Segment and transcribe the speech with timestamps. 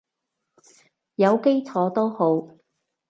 [1.13, 2.57] 有基礎都好